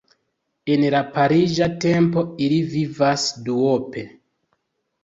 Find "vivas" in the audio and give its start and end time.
2.73-3.31